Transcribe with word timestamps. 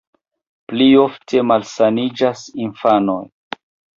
Pli 0.71 0.87
ofte 1.01 1.43
malsaniĝas 1.51 2.43
infanoj. 2.65 3.21